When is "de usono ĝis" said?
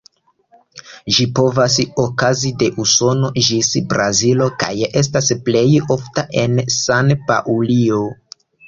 2.65-3.71